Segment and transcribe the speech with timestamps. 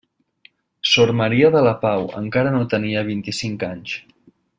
[0.91, 3.95] Sor Maria de la Pau encara no tenia vint-i-cinc anys.